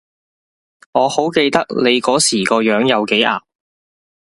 [0.93, 3.39] 我好記得你嗰時個樣有幾淆